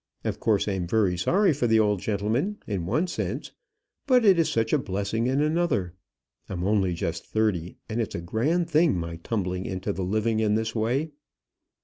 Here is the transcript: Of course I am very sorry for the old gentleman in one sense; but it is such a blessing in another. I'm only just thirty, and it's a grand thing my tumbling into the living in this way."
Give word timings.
Of 0.23 0.39
course 0.39 0.67
I 0.67 0.71
am 0.71 0.87
very 0.87 1.15
sorry 1.15 1.53
for 1.53 1.67
the 1.67 1.79
old 1.79 1.99
gentleman 1.99 2.57
in 2.65 2.87
one 2.87 3.05
sense; 3.05 3.51
but 4.07 4.25
it 4.25 4.39
is 4.39 4.49
such 4.49 4.73
a 4.73 4.79
blessing 4.79 5.27
in 5.27 5.41
another. 5.43 5.93
I'm 6.49 6.63
only 6.63 6.95
just 6.95 7.23
thirty, 7.23 7.77
and 7.87 8.01
it's 8.01 8.15
a 8.15 8.21
grand 8.21 8.67
thing 8.67 8.95
my 8.97 9.17
tumbling 9.17 9.67
into 9.67 9.93
the 9.93 10.01
living 10.03 10.39
in 10.39 10.55
this 10.55 10.73
way." 10.73 11.11